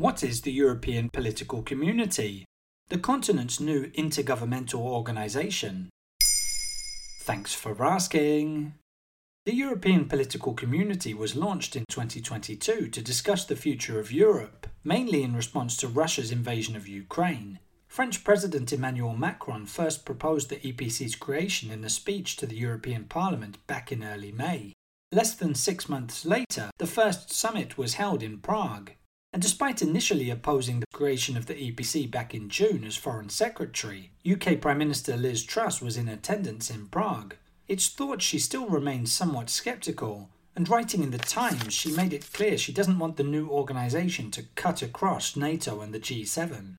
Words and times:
What 0.00 0.22
is 0.22 0.40
the 0.40 0.50
European 0.50 1.10
political 1.10 1.60
community? 1.60 2.46
The 2.88 2.96
continent's 2.96 3.60
new 3.60 3.88
intergovernmental 3.88 4.80
organization. 4.80 5.90
Thanks 7.20 7.52
for 7.52 7.84
asking. 7.84 8.72
The 9.44 9.54
European 9.54 10.06
political 10.06 10.54
community 10.54 11.12
was 11.12 11.36
launched 11.36 11.76
in 11.76 11.84
2022 11.90 12.88
to 12.88 13.02
discuss 13.02 13.44
the 13.44 13.56
future 13.56 14.00
of 14.00 14.10
Europe, 14.10 14.66
mainly 14.82 15.22
in 15.22 15.36
response 15.36 15.76
to 15.76 15.86
Russia's 15.86 16.32
invasion 16.32 16.76
of 16.76 16.88
Ukraine. 16.88 17.58
French 17.86 18.24
President 18.24 18.72
Emmanuel 18.72 19.14
Macron 19.14 19.66
first 19.66 20.06
proposed 20.06 20.48
the 20.48 20.56
EPC's 20.56 21.14
creation 21.14 21.70
in 21.70 21.84
a 21.84 21.90
speech 21.90 22.36
to 22.36 22.46
the 22.46 22.56
European 22.56 23.04
Parliament 23.04 23.58
back 23.66 23.92
in 23.92 24.02
early 24.02 24.32
May. 24.32 24.72
Less 25.12 25.34
than 25.34 25.54
six 25.54 25.90
months 25.90 26.24
later, 26.24 26.70
the 26.78 26.86
first 26.86 27.30
summit 27.30 27.76
was 27.76 28.00
held 28.00 28.22
in 28.22 28.38
Prague. 28.38 28.92
And 29.32 29.40
despite 29.40 29.80
initially 29.80 30.28
opposing 30.30 30.80
the 30.80 30.86
creation 30.92 31.36
of 31.36 31.46
the 31.46 31.54
EPC 31.54 32.10
back 32.10 32.34
in 32.34 32.48
June 32.48 32.84
as 32.84 32.96
Foreign 32.96 33.28
Secretary, 33.28 34.10
UK 34.28 34.60
Prime 34.60 34.78
Minister 34.78 35.16
Liz 35.16 35.44
Truss 35.44 35.80
was 35.80 35.96
in 35.96 36.08
attendance 36.08 36.68
in 36.68 36.86
Prague. 36.86 37.36
It's 37.68 37.88
thought 37.88 38.22
she 38.22 38.40
still 38.40 38.66
remains 38.66 39.12
somewhat 39.12 39.48
sceptical, 39.48 40.30
and 40.56 40.68
writing 40.68 41.04
in 41.04 41.12
the 41.12 41.18
Times, 41.18 41.72
she 41.72 41.92
made 41.92 42.12
it 42.12 42.32
clear 42.32 42.58
she 42.58 42.72
doesn't 42.72 42.98
want 42.98 43.16
the 43.16 43.22
new 43.22 43.48
organisation 43.48 44.32
to 44.32 44.42
cut 44.56 44.82
across 44.82 45.36
NATO 45.36 45.80
and 45.80 45.94
the 45.94 46.00
G7. 46.00 46.74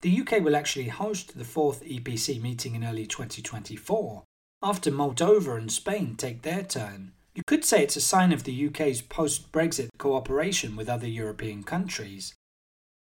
The 0.00 0.20
UK 0.20 0.42
will 0.42 0.56
actually 0.56 0.88
host 0.88 1.36
the 1.36 1.44
fourth 1.44 1.82
EPC 1.82 2.40
meeting 2.40 2.74
in 2.74 2.84
early 2.84 3.06
2024, 3.06 4.22
after 4.62 4.90
Moldova 4.90 5.58
and 5.58 5.70
Spain 5.70 6.14
take 6.16 6.42
their 6.42 6.62
turn. 6.62 7.12
You 7.34 7.42
could 7.44 7.64
say 7.64 7.82
it's 7.82 7.96
a 7.96 8.00
sign 8.00 8.30
of 8.30 8.44
the 8.44 8.66
UK's 8.68 9.02
post 9.02 9.50
Brexit 9.50 9.88
cooperation 9.98 10.76
with 10.76 10.88
other 10.88 11.08
European 11.08 11.64
countries. 11.64 12.32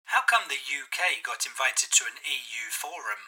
How 0.06 0.22
come 0.28 0.42
the 0.48 0.55
UK 0.55 1.22
got 1.22 1.47
invited 1.47 1.91
to 1.92 2.05
an 2.05 2.19
EU 2.25 2.70
forum? 2.72 3.19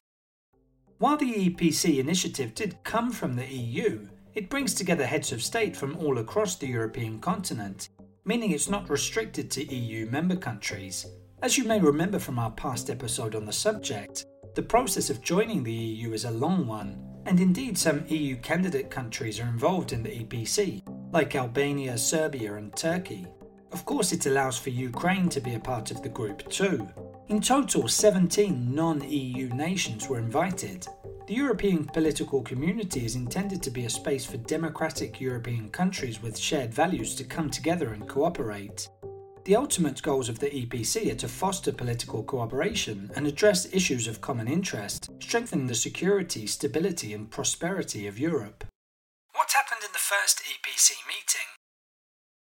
While 0.98 1.16
the 1.16 1.48
EPC 1.48 1.98
initiative 1.98 2.56
did 2.56 2.82
come 2.82 3.12
from 3.12 3.36
the 3.36 3.46
EU, 3.46 4.08
it 4.34 4.50
brings 4.50 4.74
together 4.74 5.06
heads 5.06 5.30
of 5.30 5.44
state 5.44 5.76
from 5.76 5.96
all 5.96 6.18
across 6.18 6.56
the 6.56 6.66
European 6.66 7.20
continent, 7.20 7.90
meaning 8.24 8.50
it's 8.50 8.68
not 8.68 8.90
restricted 8.90 9.48
to 9.52 9.72
EU 9.72 10.06
member 10.06 10.36
countries. 10.36 11.06
As 11.40 11.56
you 11.56 11.62
may 11.64 11.78
remember 11.78 12.18
from 12.18 12.40
our 12.40 12.50
past 12.50 12.90
episode 12.90 13.36
on 13.36 13.46
the 13.46 13.52
subject, 13.52 14.26
the 14.56 14.62
process 14.62 15.08
of 15.08 15.22
joining 15.22 15.62
the 15.62 15.72
EU 15.72 16.12
is 16.14 16.24
a 16.24 16.30
long 16.32 16.66
one, 16.66 17.09
and 17.26 17.40
indeed 17.40 17.76
some 17.76 18.04
EU 18.08 18.36
candidate 18.36 18.90
countries 18.90 19.40
are 19.40 19.48
involved 19.48 19.92
in 19.92 20.02
the 20.02 20.24
EPC, 20.24 20.82
like 21.12 21.36
Albania, 21.36 21.96
Serbia, 21.96 22.54
and 22.54 22.74
Turkey. 22.76 23.26
Of 23.72 23.84
course, 23.84 24.12
it 24.12 24.26
allows 24.26 24.58
for 24.58 24.70
Ukraine 24.70 25.28
to 25.28 25.40
be 25.40 25.54
a 25.54 25.60
part 25.60 25.90
of 25.90 26.02
the 26.02 26.08
group 26.08 26.48
too. 26.48 26.88
In 27.28 27.40
total, 27.40 27.86
17 27.86 28.74
non 28.74 29.08
EU 29.08 29.48
nations 29.50 30.08
were 30.08 30.18
invited. 30.18 30.86
The 31.28 31.34
European 31.36 31.84
political 31.84 32.42
community 32.42 33.04
is 33.04 33.14
intended 33.14 33.62
to 33.62 33.70
be 33.70 33.84
a 33.84 33.90
space 33.90 34.24
for 34.24 34.36
democratic 34.38 35.20
European 35.20 35.70
countries 35.70 36.20
with 36.20 36.36
shared 36.36 36.74
values 36.74 37.14
to 37.14 37.24
come 37.24 37.50
together 37.50 37.92
and 37.92 38.08
cooperate. 38.08 38.88
The 39.50 39.56
ultimate 39.56 40.00
goals 40.00 40.28
of 40.28 40.38
the 40.38 40.48
EPC 40.48 41.10
are 41.10 41.16
to 41.16 41.26
foster 41.26 41.72
political 41.72 42.22
cooperation 42.22 43.10
and 43.16 43.26
address 43.26 43.66
issues 43.74 44.06
of 44.06 44.20
common 44.20 44.46
interest, 44.46 45.10
strengthening 45.18 45.66
the 45.66 45.74
security, 45.74 46.46
stability, 46.46 47.12
and 47.12 47.28
prosperity 47.28 48.06
of 48.06 48.16
Europe. 48.16 48.62
What 49.34 49.50
happened 49.50 49.80
in 49.84 49.92
the 49.92 49.98
first 49.98 50.40
EPC 50.44 50.90
meeting? 51.08 51.48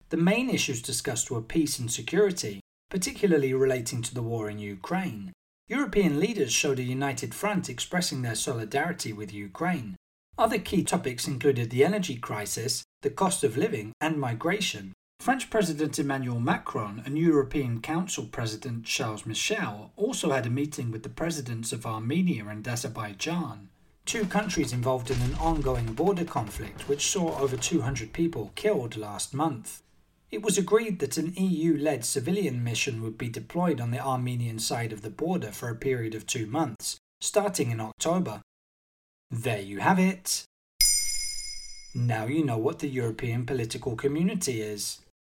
The 0.09 0.17
main 0.17 0.49
issues 0.49 0.81
discussed 0.81 1.31
were 1.31 1.41
peace 1.41 1.79
and 1.79 1.89
security, 1.89 2.59
particularly 2.89 3.53
relating 3.53 4.01
to 4.01 4.13
the 4.13 4.21
war 4.21 4.49
in 4.49 4.59
Ukraine. 4.59 5.31
European 5.69 6.19
leaders 6.19 6.51
showed 6.51 6.77
a 6.77 6.83
united 6.83 7.33
front 7.33 7.69
expressing 7.69 8.21
their 8.21 8.35
solidarity 8.35 9.13
with 9.13 9.33
Ukraine. 9.33 9.95
Other 10.37 10.59
key 10.59 10.83
topics 10.83 11.25
included 11.25 11.69
the 11.69 11.85
energy 11.85 12.17
crisis, 12.17 12.83
the 13.01 13.09
cost 13.09 13.45
of 13.45 13.55
living, 13.55 13.93
and 14.01 14.19
migration. 14.19 14.91
French 15.27 15.49
President 15.49 15.99
Emmanuel 15.99 16.39
Macron 16.39 17.01
and 17.05 17.17
European 17.17 17.81
Council 17.81 18.25
President 18.25 18.85
Charles 18.85 19.25
Michel 19.25 19.91
also 19.97 20.31
had 20.31 20.45
a 20.45 20.49
meeting 20.49 20.89
with 20.89 21.03
the 21.03 21.09
presidents 21.09 21.73
of 21.73 21.85
Armenia 21.85 22.45
and 22.47 22.65
Azerbaijan, 22.65 23.67
two 24.05 24.23
countries 24.23 24.71
involved 24.71 25.11
in 25.11 25.21
an 25.21 25.35
ongoing 25.35 25.93
border 25.93 26.23
conflict 26.23 26.87
which 26.87 27.07
saw 27.07 27.37
over 27.39 27.57
200 27.57 28.13
people 28.13 28.53
killed 28.55 28.95
last 28.95 29.33
month. 29.33 29.81
It 30.31 30.41
was 30.41 30.57
agreed 30.57 30.99
that 30.99 31.17
an 31.17 31.33
EU 31.35 31.77
led 31.77 32.05
civilian 32.05 32.63
mission 32.63 33.01
would 33.01 33.17
be 33.17 33.27
deployed 33.27 33.81
on 33.81 33.91
the 33.91 33.99
Armenian 33.99 34.59
side 34.59 34.93
of 34.93 35.01
the 35.01 35.09
border 35.09 35.51
for 35.51 35.67
a 35.67 35.75
period 35.75 36.15
of 36.15 36.25
two 36.25 36.47
months, 36.47 36.97
starting 37.19 37.69
in 37.69 37.81
October. 37.81 38.41
There 39.29 39.61
you 39.61 39.79
have 39.79 39.99
it. 39.99 40.45
Now 41.93 42.27
you 42.27 42.45
know 42.45 42.57
what 42.57 42.79
the 42.79 42.87
European 42.87 43.45
political 43.45 43.97
community 43.97 44.61
is. 44.61 44.99